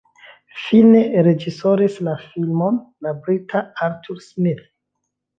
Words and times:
Fine 0.59 1.01
reĝisoris 1.25 1.97
la 2.07 2.15
filmon 2.21 2.79
la 3.07 3.13
brita 3.27 3.61
Arthur 3.89 4.23
Smith. 4.29 4.65